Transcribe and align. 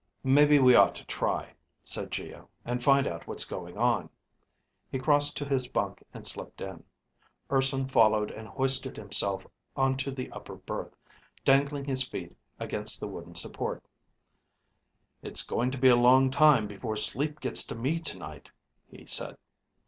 _"Maybe 0.23 0.57
we 0.57 0.73
ought 0.73 0.95
to 0.95 1.05
try," 1.05 1.53
said 1.83 2.09
Geo, 2.09 2.49
"and 2.65 2.81
find 2.81 3.05
out 3.05 3.27
what's 3.27 3.45
going 3.45 3.77
on." 3.77 4.09
He 4.91 4.97
crossed 4.97 5.37
to 5.37 5.45
his 5.45 5.67
bunk 5.67 6.03
and 6.11 6.25
slipped 6.25 6.59
in. 6.59 6.83
Urson 7.51 7.87
followed 7.87 8.31
and 8.31 8.47
hoisted 8.47 8.97
himself 8.97 9.45
onto 9.77 10.09
the 10.09 10.31
upper 10.31 10.55
berth, 10.55 10.95
dangling 11.45 11.85
his 11.85 12.01
feet 12.01 12.35
against 12.59 12.99
the 12.99 13.07
wooden 13.07 13.35
support. 13.35 13.83
"It's 15.21 15.43
going 15.43 15.69
to 15.69 15.77
be 15.77 15.89
a 15.89 15.95
long 15.95 16.31
time 16.31 16.65
before 16.67 16.95
sleep 16.95 17.39
gets 17.39 17.63
to 17.65 17.75
me 17.75 17.99
tonight," 17.99 18.49
he 18.89 19.05
said. 19.05 19.37